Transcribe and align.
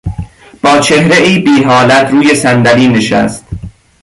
با 0.63 0.79
چهرهای 0.79 1.39
بیحالت 1.39 2.07
روی 2.11 2.35
صندلی 2.35 2.87
نشست. 2.87 3.45